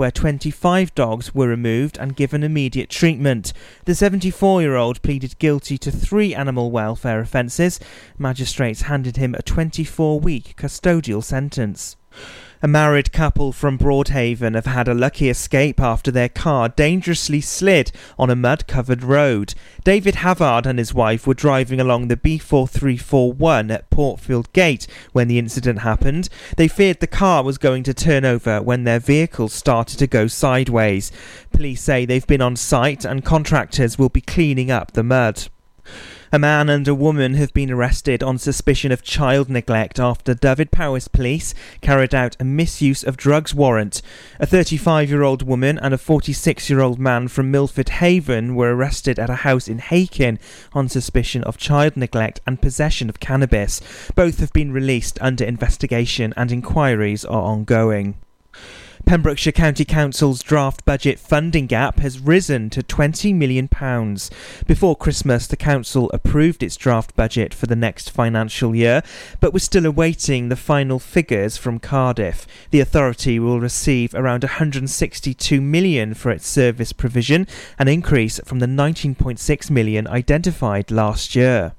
where 0.00 0.10
25 0.10 0.94
dogs 0.94 1.34
were 1.34 1.46
removed 1.46 1.98
and 1.98 2.16
given 2.16 2.42
immediate 2.42 2.88
treatment. 2.88 3.52
The 3.84 3.94
74 3.94 4.62
year 4.62 4.74
old 4.74 5.02
pleaded 5.02 5.38
guilty 5.38 5.76
to 5.76 5.90
three 5.90 6.34
animal 6.34 6.70
welfare 6.70 7.20
offences. 7.20 7.78
Magistrates 8.16 8.80
handed 8.80 9.18
him 9.18 9.34
a 9.34 9.42
24 9.42 10.18
week 10.18 10.54
custodial 10.56 11.22
sentence. 11.22 11.98
A 12.62 12.68
married 12.68 13.10
couple 13.10 13.52
from 13.52 13.78
Broadhaven 13.78 14.54
have 14.54 14.66
had 14.66 14.86
a 14.86 14.92
lucky 14.92 15.30
escape 15.30 15.80
after 15.80 16.10
their 16.10 16.28
car 16.28 16.68
dangerously 16.68 17.40
slid 17.40 17.90
on 18.18 18.28
a 18.28 18.36
mud 18.36 18.66
covered 18.66 19.02
road. 19.02 19.54
David 19.82 20.16
Havard 20.16 20.66
and 20.66 20.78
his 20.78 20.92
wife 20.92 21.26
were 21.26 21.32
driving 21.32 21.80
along 21.80 22.08
the 22.08 22.18
B4341 22.18 23.72
at 23.72 23.88
Portfield 23.88 24.52
Gate 24.52 24.86
when 25.12 25.26
the 25.26 25.38
incident 25.38 25.78
happened. 25.78 26.28
They 26.58 26.68
feared 26.68 27.00
the 27.00 27.06
car 27.06 27.42
was 27.42 27.56
going 27.56 27.82
to 27.84 27.94
turn 27.94 28.26
over 28.26 28.60
when 28.60 28.84
their 28.84 29.00
vehicle 29.00 29.48
started 29.48 29.98
to 29.98 30.06
go 30.06 30.26
sideways. 30.26 31.10
Police 31.52 31.80
say 31.80 32.04
they've 32.04 32.26
been 32.26 32.42
on 32.42 32.56
site 32.56 33.06
and 33.06 33.24
contractors 33.24 33.98
will 33.98 34.10
be 34.10 34.20
cleaning 34.20 34.70
up 34.70 34.92
the 34.92 35.02
mud. 35.02 35.48
A 36.32 36.38
man 36.38 36.68
and 36.68 36.86
a 36.86 36.94
woman 36.94 37.34
have 37.34 37.52
been 37.52 37.72
arrested 37.72 38.22
on 38.22 38.38
suspicion 38.38 38.92
of 38.92 39.02
child 39.02 39.50
neglect 39.50 39.98
after 39.98 40.32
Dyfed-Powys 40.32 41.08
police 41.08 41.54
carried 41.80 42.14
out 42.14 42.36
a 42.38 42.44
misuse 42.44 43.02
of 43.02 43.16
drugs 43.16 43.52
warrant. 43.52 44.00
A 44.38 44.46
35 44.46 45.10
year 45.10 45.24
old 45.24 45.42
woman 45.42 45.76
and 45.76 45.92
a 45.92 45.98
46 45.98 46.70
year 46.70 46.78
old 46.78 47.00
man 47.00 47.26
from 47.26 47.50
Milford 47.50 47.88
Haven 47.88 48.54
were 48.54 48.76
arrested 48.76 49.18
at 49.18 49.28
a 49.28 49.42
house 49.42 49.66
in 49.66 49.80
Hakin 49.80 50.38
on 50.72 50.88
suspicion 50.88 51.42
of 51.42 51.56
child 51.56 51.96
neglect 51.96 52.40
and 52.46 52.62
possession 52.62 53.08
of 53.08 53.18
cannabis. 53.18 53.80
Both 54.14 54.38
have 54.38 54.52
been 54.52 54.70
released 54.70 55.18
under 55.20 55.44
investigation 55.44 56.32
and 56.36 56.52
inquiries 56.52 57.24
are 57.24 57.42
ongoing. 57.42 58.14
Pembrokeshire 59.04 59.52
County 59.52 59.84
Council's 59.84 60.42
draft 60.42 60.84
budget 60.84 61.18
funding 61.18 61.66
gap 61.66 61.98
has 61.98 62.20
risen 62.20 62.70
to 62.70 62.82
£20 62.82 63.34
million. 63.34 63.68
Before 64.66 64.94
Christmas, 64.94 65.46
the 65.46 65.56
council 65.56 66.10
approved 66.12 66.62
its 66.62 66.76
draft 66.76 67.16
budget 67.16 67.52
for 67.52 67.66
the 67.66 67.74
next 67.74 68.10
financial 68.10 68.74
year, 68.74 69.02
but 69.40 69.52
was 69.52 69.64
still 69.64 69.86
awaiting 69.86 70.48
the 70.48 70.56
final 70.56 70.98
figures 70.98 71.56
from 71.56 71.80
Cardiff. 71.80 72.46
The 72.70 72.80
authority 72.80 73.38
will 73.40 73.60
receive 73.60 74.14
around 74.14 74.42
£162 74.42 75.60
million 75.60 76.14
for 76.14 76.30
its 76.30 76.46
service 76.46 76.92
provision, 76.92 77.46
an 77.78 77.88
increase 77.88 78.38
from 78.44 78.60
the 78.60 78.66
£19.6 78.66 79.70
million 79.70 80.06
identified 80.06 80.90
last 80.90 81.34
year. 81.34 81.74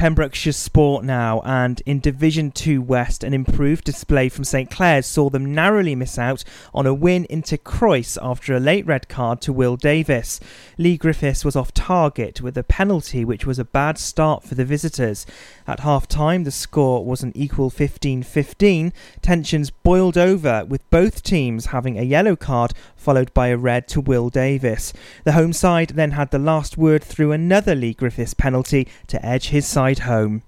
Pembrokeshire 0.00 0.54
Sport 0.54 1.04
now, 1.04 1.42
and 1.44 1.82
in 1.84 2.00
Division 2.00 2.52
2 2.52 2.80
West, 2.80 3.22
an 3.22 3.34
improved 3.34 3.84
display 3.84 4.30
from 4.30 4.44
St 4.44 4.70
Clears 4.70 5.04
saw 5.04 5.28
them 5.28 5.54
narrowly 5.54 5.94
miss 5.94 6.18
out 6.18 6.42
on 6.72 6.86
a 6.86 6.94
win 6.94 7.26
into 7.26 7.58
Crwys 7.58 8.16
after 8.22 8.54
a 8.54 8.60
late 8.60 8.86
red 8.86 9.10
card 9.10 9.42
to 9.42 9.52
Will 9.52 9.76
Davis. 9.76 10.40
Lee 10.78 10.96
Griffiths 10.96 11.44
was 11.44 11.54
off 11.54 11.74
target 11.74 12.40
with 12.40 12.56
a 12.56 12.62
penalty, 12.62 13.26
which 13.26 13.44
was 13.44 13.58
a 13.58 13.64
bad 13.64 13.98
start 13.98 14.42
for 14.42 14.54
the 14.54 14.64
visitors. 14.64 15.26
At 15.70 15.80
half 15.80 16.08
time, 16.08 16.42
the 16.42 16.50
score 16.50 17.04
was 17.04 17.22
an 17.22 17.30
equal 17.36 17.70
15 17.70 18.24
15. 18.24 18.92
Tensions 19.22 19.70
boiled 19.70 20.18
over, 20.18 20.64
with 20.68 20.90
both 20.90 21.22
teams 21.22 21.66
having 21.66 21.96
a 21.96 22.02
yellow 22.02 22.34
card 22.34 22.74
followed 22.96 23.32
by 23.34 23.48
a 23.48 23.56
red 23.56 23.86
to 23.88 24.00
Will 24.00 24.30
Davis. 24.30 24.92
The 25.22 25.30
home 25.30 25.52
side 25.52 25.90
then 25.90 26.10
had 26.10 26.32
the 26.32 26.40
last 26.40 26.76
word 26.76 27.04
through 27.04 27.30
another 27.30 27.76
Lee 27.76 27.94
Griffiths 27.94 28.34
penalty 28.34 28.88
to 29.06 29.24
edge 29.24 29.50
his 29.50 29.64
side 29.64 30.00
home. 30.00 30.42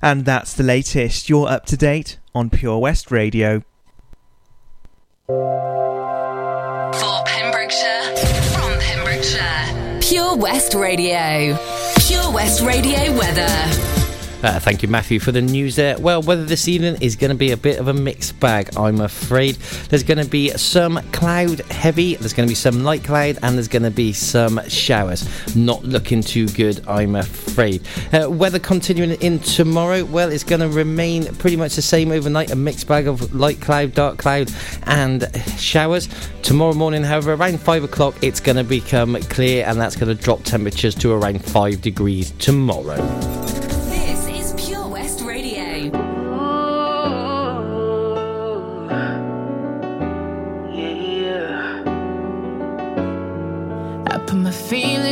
And 0.00 0.24
that's 0.24 0.54
the 0.54 0.62
latest. 0.62 1.28
You're 1.28 1.48
up 1.48 1.66
to 1.66 1.76
date 1.76 2.18
on 2.34 2.48
Pure 2.48 2.78
West 2.78 3.10
Radio. 3.10 3.62
For 5.26 5.64
Pembrokeshire, 7.26 8.16
from 8.54 8.78
Pembrokeshire, 8.78 10.00
Pure 10.00 10.38
West 10.38 10.72
Radio. 10.72 11.58
Pure 11.98 12.32
West 12.32 12.62
Radio 12.62 13.12
weather. 13.18 13.95
Uh, 14.46 14.60
thank 14.60 14.80
you, 14.80 14.86
Matthew, 14.86 15.18
for 15.18 15.32
the 15.32 15.42
news 15.42 15.74
there. 15.74 15.98
Well, 15.98 16.22
weather 16.22 16.44
this 16.44 16.68
evening 16.68 16.98
is 17.00 17.16
going 17.16 17.30
to 17.30 17.36
be 17.36 17.50
a 17.50 17.56
bit 17.56 17.80
of 17.80 17.88
a 17.88 17.92
mixed 17.92 18.38
bag, 18.38 18.70
I'm 18.76 19.00
afraid. 19.00 19.56
There's 19.90 20.04
going 20.04 20.22
to 20.22 20.30
be 20.30 20.50
some 20.50 21.00
cloud 21.10 21.58
heavy, 21.72 22.14
there's 22.14 22.32
going 22.32 22.46
to 22.46 22.50
be 22.52 22.54
some 22.54 22.84
light 22.84 23.02
cloud, 23.02 23.40
and 23.42 23.56
there's 23.56 23.66
going 23.66 23.82
to 23.82 23.90
be 23.90 24.12
some 24.12 24.60
showers. 24.68 25.56
Not 25.56 25.82
looking 25.82 26.20
too 26.20 26.46
good, 26.50 26.86
I'm 26.86 27.16
afraid. 27.16 27.82
Uh, 28.12 28.30
weather 28.30 28.60
continuing 28.60 29.20
in 29.20 29.40
tomorrow, 29.40 30.04
well, 30.04 30.30
it's 30.30 30.44
going 30.44 30.60
to 30.60 30.68
remain 30.68 31.24
pretty 31.34 31.56
much 31.56 31.74
the 31.74 31.82
same 31.82 32.12
overnight 32.12 32.52
a 32.52 32.56
mixed 32.56 32.86
bag 32.86 33.08
of 33.08 33.34
light 33.34 33.60
cloud, 33.60 33.94
dark 33.94 34.16
cloud, 34.16 34.52
and 34.84 35.28
showers. 35.58 36.08
Tomorrow 36.42 36.74
morning, 36.74 37.02
however, 37.02 37.32
around 37.32 37.60
5 37.60 37.82
o'clock, 37.82 38.14
it's 38.22 38.38
going 38.38 38.58
to 38.58 38.64
become 38.64 39.16
clear, 39.22 39.66
and 39.66 39.80
that's 39.80 39.96
going 39.96 40.16
to 40.16 40.22
drop 40.22 40.44
temperatures 40.44 40.94
to 40.94 41.10
around 41.10 41.44
5 41.44 41.80
degrees 41.80 42.30
tomorrow. 42.38 43.45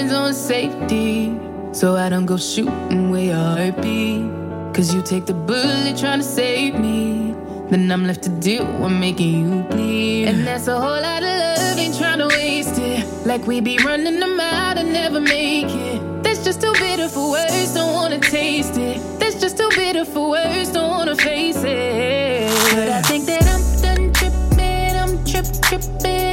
Safety 0.09 1.35
so 1.73 1.97
I 1.97 2.09
don't 2.09 2.27
go 2.27 2.37
shooting 2.37 3.11
where 3.11 3.25
your 3.25 3.37
heart 3.37 3.81
be. 3.83 4.29
Cause 4.75 4.95
you 4.95 5.03
take 5.03 5.27
the 5.27 5.35
bullet 5.35 5.97
trying 5.97 6.19
to 6.19 6.25
save 6.25 6.79
me. 6.79 7.35
Then 7.71 7.91
I'm 7.91 8.07
left 8.07 8.23
to 8.25 8.29
deal 8.29 8.67
with 8.81 8.93
making 8.93 9.33
you 9.41 9.63
bleed. 9.65 10.27
And 10.27 10.47
that's 10.47 10.67
a 10.69 10.79
whole 10.79 11.01
lot 11.01 11.23
of 11.23 11.29
love, 11.29 11.79
ain't 11.79 11.97
trying 11.97 12.19
to 12.19 12.27
waste 12.27 12.79
it. 12.79 13.07
Like 13.27 13.47
we 13.47 13.61
be 13.61 13.79
running 13.79 14.21
them 14.21 14.39
out 14.39 14.77
and 14.79 14.93
never 14.93 15.21
make 15.21 15.67
it. 15.69 16.23
That's 16.23 16.45
just 16.45 16.61
too 16.61 16.73
bitter 16.75 17.09
for 17.09 17.31
words, 17.31 17.75
don't 17.75 17.93
wanna 17.93 18.21
taste 18.21 18.77
it. 18.77 19.01
That's 19.19 19.41
just 19.41 19.57
too 19.57 19.71
bitter 19.75 20.05
for 20.05 20.31
words, 20.31 20.73
don't 20.73 20.91
wanna 20.91 21.17
face 21.17 21.63
it. 21.65 22.51
But 22.75 22.89
I 22.89 23.03
think 23.03 23.27
that 23.27 23.45
I'm 23.55 23.63
done 23.83 24.13
tripping, 24.13 24.97
I'm 25.03 25.25
trip 25.25 25.47
tripping. 25.63 26.24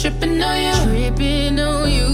Tripping 0.00 0.42
on 0.42 0.62
you. 0.62 0.72
Tripping 0.84 1.60
on 1.60 1.90
you. 1.90 2.08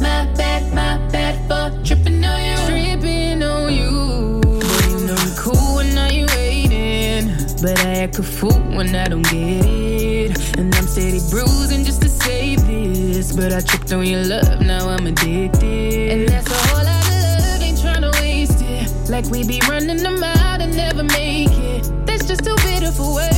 My 0.00 0.24
bad, 0.36 0.72
my 0.72 0.96
bad 1.10 1.36
for 1.46 1.84
tripping 1.84 2.24
on 2.24 2.42
you. 2.42 2.56
Tripping 2.66 3.42
on 3.42 3.72
you. 3.72 4.40
You 4.88 5.06
know 5.06 5.18
you 5.26 5.32
cool 5.36 5.76
when 5.76 5.94
now 5.94 6.08
you 6.08 6.24
waiting. 6.28 7.28
But 7.60 7.78
I 7.80 8.04
act 8.04 8.18
a 8.18 8.22
fool 8.22 8.58
when 8.74 8.94
I 8.94 9.04
don't 9.04 9.22
get 9.24 9.66
it. 9.66 10.58
And 10.58 10.74
I'm 10.74 10.86
steady 10.86 11.20
bruising 11.30 11.84
just 11.84 12.00
to 12.02 12.08
save 12.08 12.66
this. 12.66 13.36
But 13.36 13.52
I 13.52 13.60
tripped 13.60 13.92
on 13.92 14.06
your 14.06 14.24
love, 14.24 14.62
now 14.62 14.88
I'm 14.88 15.06
addicted. 15.06 16.10
And 16.12 16.28
that's 16.28 16.50
a 16.50 16.54
whole 16.68 16.84
lot 16.84 17.06
of 17.06 17.40
love, 17.44 17.62
ain't 17.62 17.80
trying 17.80 18.02
to 18.02 18.10
waste 18.18 18.62
it. 18.62 19.10
Like 19.10 19.26
we 19.26 19.46
be 19.46 19.60
running 19.68 19.98
them 19.98 20.22
out 20.22 20.62
and 20.62 20.74
never 20.74 21.04
make 21.04 21.52
it. 21.52 22.06
That's 22.06 22.24
just 22.24 22.44
too 22.44 22.56
bitter 22.64 22.92
for 22.92 23.14
words, 23.14 23.31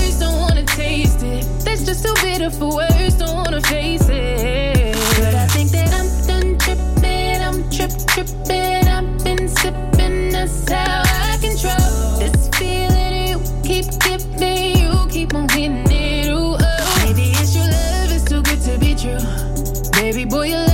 it. 1.02 1.44
That's 1.64 1.84
just 1.84 2.04
too 2.04 2.14
bitter 2.22 2.50
for 2.50 2.76
words, 2.76 3.14
don't 3.16 3.34
wanna 3.36 3.60
face 3.62 4.08
it. 4.08 4.94
But 5.18 5.34
I 5.34 5.46
think 5.48 5.70
that 5.70 5.90
I'm 5.92 6.08
done 6.26 6.58
tripping, 6.58 7.42
I'm 7.42 7.68
trip 7.70 7.90
tripping. 8.06 8.86
I've 8.86 9.24
been 9.24 9.48
sipping, 9.48 10.30
that's 10.30 10.70
how 10.70 11.02
I 11.04 11.38
control 11.40 12.18
this 12.18 12.48
feeling 12.56 13.28
you 13.28 13.38
keep 13.62 13.86
giving, 14.00 14.78
you 14.78 15.08
keep 15.10 15.34
on 15.34 15.48
hitting 15.48 15.90
it. 15.90 16.28
Ooh, 16.28 16.56
oh. 16.58 17.02
Maybe 17.04 17.30
it's 17.30 17.54
your 17.56 17.64
love, 17.64 18.12
it's 18.12 18.24
too 18.24 18.42
good 18.42 18.60
to 18.62 18.78
be 18.78 18.94
true. 18.94 19.18
Baby 20.00 20.24
boy, 20.24 20.46
your 20.48 20.58
love 20.58 20.73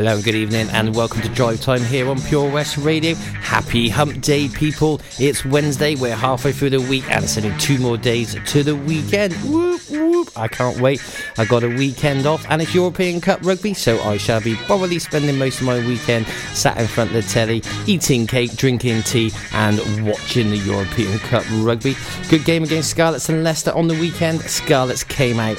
Hello 0.00 0.14
and 0.14 0.24
good 0.24 0.34
evening, 0.34 0.66
and 0.70 0.94
welcome 0.94 1.20
to 1.20 1.28
Drive 1.28 1.60
Time 1.60 1.82
here 1.82 2.08
on 2.08 2.18
Pure 2.22 2.50
West 2.52 2.78
Radio. 2.78 3.14
Happy 3.14 3.90
Hump 3.90 4.22
Day, 4.22 4.48
people! 4.48 4.98
It's 5.18 5.44
Wednesday, 5.44 5.94
we're 5.94 6.16
halfway 6.16 6.52
through 6.52 6.70
the 6.70 6.80
week, 6.80 7.04
and 7.10 7.28
sending 7.28 7.54
two 7.58 7.78
more 7.78 7.98
days 7.98 8.34
to 8.46 8.62
the 8.62 8.74
weekend. 8.74 9.34
Whoop, 9.44 9.82
whoop! 9.90 10.30
I 10.38 10.48
can't 10.48 10.80
wait. 10.80 11.02
I 11.36 11.44
got 11.44 11.64
a 11.64 11.68
weekend 11.68 12.24
off, 12.24 12.46
and 12.48 12.62
it's 12.62 12.74
European 12.74 13.20
Cup 13.20 13.40
rugby, 13.42 13.74
so 13.74 14.00
I 14.00 14.16
shall 14.16 14.40
be 14.40 14.56
probably 14.64 14.98
spending 14.98 15.36
most 15.36 15.60
of 15.60 15.66
my 15.66 15.86
weekend 15.86 16.26
sat 16.54 16.78
in 16.78 16.86
front 16.86 17.10
of 17.10 17.22
the 17.22 17.30
telly, 17.30 17.62
eating 17.86 18.26
cake, 18.26 18.56
drinking 18.56 19.02
tea, 19.02 19.30
and 19.52 20.06
watching 20.06 20.48
the 20.48 20.56
European 20.56 21.18
Cup 21.18 21.44
rugby. 21.56 21.94
Good 22.30 22.46
game 22.46 22.62
against 22.62 22.88
Scarlets 22.88 23.28
and 23.28 23.44
Leicester 23.44 23.72
on 23.72 23.86
the 23.86 24.00
weekend. 24.00 24.40
Scarlets 24.40 25.04
came 25.04 25.38
out 25.38 25.58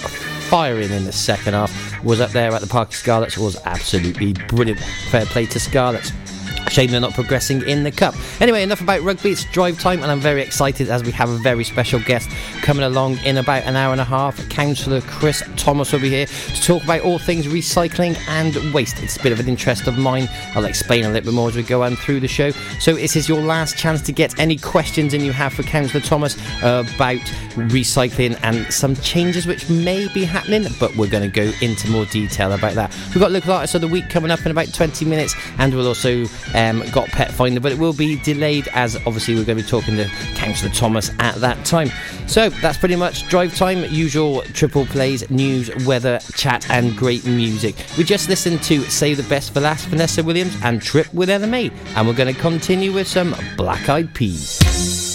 firing 0.51 0.91
in 0.91 1.05
the 1.05 1.13
second 1.13 1.53
half. 1.53 2.03
Was 2.03 2.19
up 2.19 2.31
there 2.31 2.51
at 2.51 2.59
the 2.59 2.67
Park 2.67 2.91
Scarlets, 2.91 3.37
was 3.37 3.55
absolutely 3.63 4.33
brilliant. 4.49 4.81
Fair 5.09 5.25
play 5.25 5.45
to 5.45 5.59
Scarlets. 5.61 6.11
Shame 6.71 6.89
they're 6.89 7.01
not 7.01 7.13
progressing 7.13 7.61
in 7.67 7.83
the 7.83 7.91
cup. 7.91 8.15
Anyway, 8.39 8.63
enough 8.63 8.79
about 8.79 9.01
rugby. 9.01 9.31
It's 9.31 9.43
drive 9.51 9.77
time, 9.77 10.01
and 10.01 10.11
I'm 10.11 10.21
very 10.21 10.41
excited 10.41 10.89
as 10.89 11.03
we 11.03 11.11
have 11.11 11.29
a 11.29 11.37
very 11.37 11.65
special 11.65 11.99
guest 11.99 12.29
coming 12.61 12.83
along 12.83 13.17
in 13.19 13.37
about 13.37 13.63
an 13.63 13.75
hour 13.75 13.91
and 13.91 13.99
a 13.99 14.05
half. 14.05 14.47
Councillor 14.47 15.01
Chris 15.01 15.43
Thomas 15.57 15.91
will 15.91 15.99
be 15.99 16.09
here 16.09 16.27
to 16.27 16.61
talk 16.63 16.83
about 16.83 17.01
all 17.01 17.19
things 17.19 17.45
recycling 17.45 18.17
and 18.29 18.73
waste. 18.73 19.03
It's 19.03 19.17
a 19.17 19.23
bit 19.23 19.33
of 19.33 19.41
an 19.41 19.49
interest 19.49 19.87
of 19.87 19.97
mine. 19.97 20.29
I'll 20.55 20.63
explain 20.63 21.03
a 21.03 21.09
little 21.09 21.25
bit 21.25 21.35
more 21.35 21.49
as 21.49 21.57
we 21.57 21.63
go 21.63 21.83
on 21.83 21.97
through 21.97 22.21
the 22.21 22.27
show. 22.29 22.51
So, 22.79 22.93
this 22.93 23.17
is 23.17 23.27
your 23.27 23.41
last 23.41 23.77
chance 23.77 24.01
to 24.03 24.13
get 24.13 24.39
any 24.39 24.57
questions 24.57 25.13
in 25.13 25.21
you 25.21 25.33
have 25.33 25.53
for 25.53 25.63
Councillor 25.63 26.01
Thomas 26.01 26.35
about 26.61 27.19
recycling 27.55 28.39
and 28.43 28.71
some 28.73 28.95
changes 28.95 29.45
which 29.45 29.69
may 29.69 30.07
be 30.13 30.23
happening, 30.23 30.65
but 30.79 30.95
we're 30.95 31.09
going 31.09 31.29
to 31.29 31.35
go 31.35 31.51
into 31.61 31.89
more 31.89 32.05
detail 32.05 32.53
about 32.53 32.75
that. 32.75 32.95
We've 33.09 33.19
got 33.19 33.31
Local 33.31 33.53
Artist 33.53 33.75
of 33.75 33.81
the 33.81 33.87
Week 33.87 34.09
coming 34.09 34.31
up 34.31 34.45
in 34.45 34.51
about 34.51 34.73
20 34.73 35.05
minutes, 35.05 35.35
and 35.57 35.73
we'll 35.73 35.87
also 35.87 36.25
um, 36.61 36.83
got 36.91 37.07
Pet 37.09 37.31
Finder, 37.31 37.59
but 37.59 37.71
it 37.71 37.79
will 37.79 37.93
be 37.93 38.17
delayed 38.17 38.67
as 38.73 38.95
obviously 39.07 39.35
we're 39.35 39.45
going 39.45 39.57
to 39.57 39.63
be 39.63 39.69
talking 39.69 39.95
to 39.95 40.05
Councillor 40.35 40.71
Thomas 40.71 41.11
at 41.19 41.35
that 41.35 41.63
time. 41.65 41.89
So 42.27 42.49
that's 42.49 42.77
pretty 42.77 42.95
much 42.95 43.27
drive 43.29 43.55
time, 43.55 43.83
usual 43.89 44.41
triple 44.53 44.85
plays, 44.85 45.29
news, 45.29 45.69
weather, 45.85 46.19
chat, 46.35 46.69
and 46.69 46.95
great 46.95 47.25
music. 47.25 47.75
We 47.97 48.03
just 48.03 48.29
listened 48.29 48.61
to 48.63 48.81
Save 48.83 49.17
the 49.17 49.23
Best 49.23 49.53
for 49.53 49.59
Last, 49.59 49.87
Vanessa 49.87 50.23
Williams, 50.23 50.55
and 50.63 50.81
Trip 50.81 51.11
with 51.13 51.29
Ella 51.29 51.47
Mai, 51.47 51.71
and 51.95 52.07
we're 52.07 52.13
going 52.13 52.33
to 52.33 52.39
continue 52.39 52.91
with 52.93 53.07
some 53.07 53.35
Black 53.57 53.89
Eyed 53.89 54.13
Peas. 54.13 55.10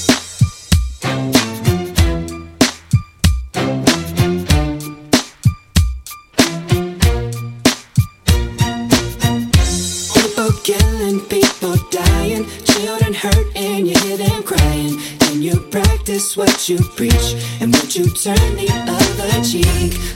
You 16.68 16.78
preach, 16.96 17.34
and 17.60 17.72
would 17.74 17.94
you 17.94 18.06
turn 18.06 18.56
the 18.56 18.68
other 18.88 19.44
cheek? 19.44 20.15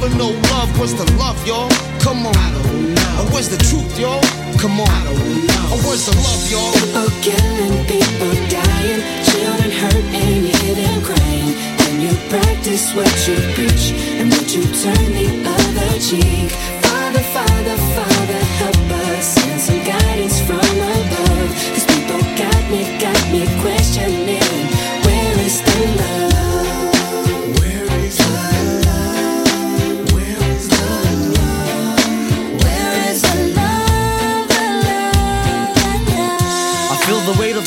know 0.00 0.30
love. 0.50 0.78
What's 0.78 0.94
the 0.94 1.04
love, 1.16 1.38
y'all? 1.46 1.70
Come 2.00 2.26
on. 2.26 2.50
Or 3.18 3.26
where's 3.32 3.48
the 3.48 3.58
truth, 3.58 3.98
y'all? 3.98 4.22
Come 4.58 4.80
on. 4.80 5.06
Or 5.70 5.78
where's 5.86 6.06
the 6.06 6.16
love, 6.18 6.50
y'all? 6.50 6.72
People 6.72 7.10
killing, 7.22 7.84
people 7.86 8.34
dying, 8.50 9.02
children 9.24 9.70
hurt, 9.70 10.04
and 10.14 10.46
you 10.46 10.52
hear 10.58 10.74
them 10.74 11.02
crying. 11.02 11.54
And 11.86 12.02
you 12.02 12.12
practice 12.28 12.94
what 12.94 13.12
you 13.28 13.36
preach, 13.54 13.92
and 14.18 14.30
would 14.30 14.50
you 14.52 14.64
turn 14.82 15.08
the 15.14 15.28
other 15.46 15.98
cheek? 16.00 16.50
Father, 16.82 17.22
Father, 17.34 17.76
Father, 17.94 18.13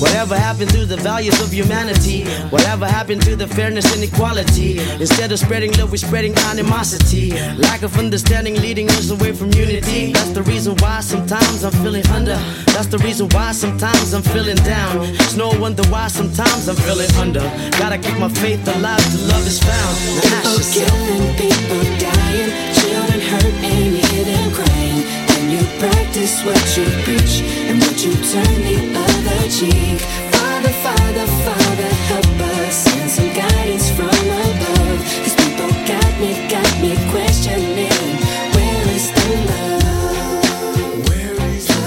Whatever 0.00 0.34
happened 0.36 0.70
to 0.70 0.86
the 0.86 0.96
values 0.96 1.38
of 1.42 1.52
humanity? 1.52 2.24
Whatever 2.48 2.86
happened 2.86 3.22
to 3.22 3.36
the 3.36 3.46
fairness 3.46 3.84
and 3.94 4.02
equality? 4.02 4.78
Instead 4.98 5.30
of 5.30 5.38
spreading 5.38 5.72
love, 5.78 5.90
we're 5.90 5.98
spreading 5.98 6.34
animosity. 6.50 7.32
Lack 7.58 7.82
of 7.82 7.96
understanding 7.98 8.54
leading 8.62 8.88
us 8.90 9.10
away 9.10 9.32
from 9.32 9.52
unity. 9.52 10.12
That's 10.12 10.30
the 10.30 10.42
reason 10.42 10.74
why 10.78 11.00
sometimes 11.00 11.64
I'm 11.64 11.72
feeling 11.84 12.06
under. 12.08 12.38
That's 12.72 12.86
the 12.86 12.98
reason 12.98 13.28
why 13.28 13.52
sometimes 13.52 14.14
I'm 14.14 14.22
feeling 14.22 14.56
down. 14.56 15.04
It's 15.20 15.36
no 15.36 15.50
wonder 15.60 15.82
why 15.90 16.08
sometimes 16.08 16.68
I'm 16.68 16.76
feeling 16.76 17.10
under. 17.16 17.44
Gotta 17.78 17.98
keep 17.98 18.18
my 18.18 18.28
faith 18.28 18.66
alive 18.68 19.04
till 19.12 19.28
love 19.28 19.46
is 19.46 19.60
found. 19.60 19.94
People 20.24 20.60
killing, 20.72 21.26
people 21.36 21.84
dying, 22.00 22.50
children 22.72 23.20
hurt 23.20 23.54
and 23.68 24.54
crying. 24.54 25.02
Can 25.28 25.50
you 25.50 25.62
practice 25.78 26.42
what 26.44 26.60
you 26.76 26.86
preach 27.04 27.42
and 27.68 27.78
what 27.80 27.96
you 28.04 28.12
turn 28.32 28.54
the 28.64 28.98
other? 28.98 29.09
cheek. 29.48 30.00
Father, 30.34 30.72
Father, 30.84 31.26
Father, 31.46 31.90
help 32.10 32.40
us. 32.58 32.74
Send 32.76 33.10
some 33.10 33.28
guidance 33.34 33.90
from 33.90 34.08
above. 34.08 34.98
Cause 35.22 35.34
people 35.34 35.70
got 35.86 36.12
me, 36.20 36.30
got 36.48 36.72
me 36.80 36.96
questioning. 37.10 38.16
Where 38.54 38.88
is 38.96 39.10
the 39.16 39.28
love? 39.50 41.08
Where 41.08 41.36
is 41.54 41.66
the 41.66 41.80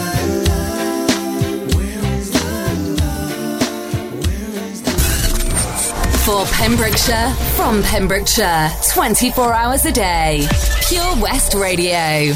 love? 0.49 1.75
Where 1.75 2.03
is 2.17 2.27
the 2.31 2.49
love? 3.01 4.27
Where 4.27 4.53
is 4.69 4.79
the 4.81 4.95
love? 6.01 6.23
For 6.25 6.41
Pembrokeshire, 6.55 7.29
from 7.55 7.83
Pembrokeshire, 7.83 8.71
24 8.93 9.53
hours 9.53 9.85
a 9.85 9.91
day. 9.91 10.47
Pure 10.87 11.15
West 11.21 11.53
Radio. 11.53 12.33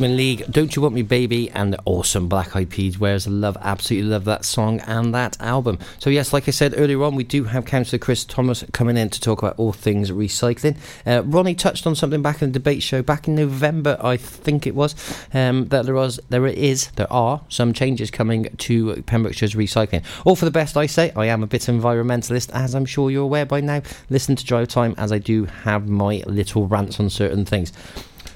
Human 0.00 0.16
League, 0.16 0.46
Don't 0.50 0.74
You 0.74 0.80
Want 0.80 0.94
Me 0.94 1.02
Baby, 1.02 1.50
and 1.50 1.74
the 1.74 1.82
awesome 1.84 2.26
Black 2.26 2.56
Eyed 2.56 2.70
Peas, 2.70 2.98
Where's 2.98 3.24
the 3.26 3.30
Love? 3.32 3.58
Absolutely 3.60 4.08
love 4.08 4.24
that 4.24 4.46
song 4.46 4.80
and 4.86 5.14
that 5.14 5.38
album. 5.42 5.78
So, 5.98 6.08
yes, 6.08 6.32
like 6.32 6.48
I 6.48 6.52
said 6.52 6.72
earlier 6.74 7.02
on, 7.02 7.16
we 7.16 7.22
do 7.22 7.44
have 7.44 7.66
Councillor 7.66 7.98
Chris 7.98 8.24
Thomas 8.24 8.64
coming 8.72 8.96
in 8.96 9.10
to 9.10 9.20
talk 9.20 9.42
about 9.42 9.58
all 9.58 9.74
things 9.74 10.10
recycling. 10.10 10.78
Uh, 11.04 11.22
Ronnie 11.24 11.54
touched 11.54 11.86
on 11.86 11.94
something 11.94 12.22
back 12.22 12.40
in 12.40 12.48
the 12.48 12.58
debate 12.58 12.82
show 12.82 13.02
back 13.02 13.28
in 13.28 13.34
November, 13.34 13.98
I 14.00 14.16
think 14.16 14.66
it 14.66 14.74
was, 14.74 14.94
um, 15.34 15.68
that 15.68 15.84
there, 15.84 15.96
was, 15.96 16.18
there 16.30 16.46
is, 16.46 16.90
there 16.92 17.12
are 17.12 17.42
some 17.50 17.74
changes 17.74 18.10
coming 18.10 18.44
to 18.56 19.02
Pembrokeshire's 19.02 19.54
recycling. 19.54 20.02
All 20.24 20.34
for 20.34 20.46
the 20.46 20.50
best, 20.50 20.78
I 20.78 20.86
say. 20.86 21.12
I 21.14 21.26
am 21.26 21.42
a 21.42 21.46
bit 21.46 21.60
environmentalist, 21.62 22.50
as 22.54 22.74
I'm 22.74 22.86
sure 22.86 23.10
you're 23.10 23.24
aware 23.24 23.44
by 23.44 23.60
now. 23.60 23.82
Listen 24.08 24.34
to 24.34 24.46
Drive 24.46 24.68
Time 24.68 24.94
as 24.96 25.12
I 25.12 25.18
do 25.18 25.44
have 25.44 25.90
my 25.90 26.22
little 26.26 26.66
rants 26.66 26.98
on 26.98 27.10
certain 27.10 27.44
things. 27.44 27.70